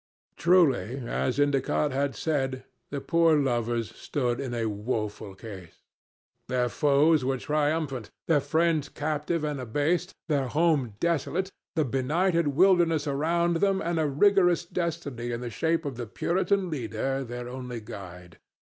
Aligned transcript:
Truly, 0.35 1.03
as 1.07 1.39
Endicott 1.39 1.91
had 1.91 2.15
said, 2.15 2.63
the 2.89 2.99
poor 2.99 3.37
lovers 3.37 3.95
stood 3.95 4.39
in 4.39 4.51
a 4.51 4.65
woeful 4.65 5.35
case. 5.35 5.83
Their 6.47 6.69
foes 6.69 7.23
were 7.23 7.37
triumphant, 7.37 8.09
their 8.27 8.39
friends 8.39 8.89
captive 8.89 9.43
and 9.43 9.59
abased, 9.61 10.15
their 10.27 10.47
home 10.47 10.95
desolate, 10.99 11.51
the 11.75 11.85
benighted 11.85 12.47
wilderness 12.47 13.05
around 13.05 13.57
them, 13.57 13.79
and 13.79 13.99
a 13.99 14.07
rigorous 14.07 14.65
destiny 14.65 15.29
in 15.31 15.39
the 15.39 15.51
shape 15.51 15.85
of 15.85 15.97
the 15.97 16.07
Puritan 16.07 16.71
leader 16.71 17.23
their 17.23 17.47
only 17.47 17.79
guide. 17.79 18.39